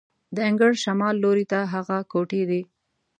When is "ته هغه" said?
1.51-1.97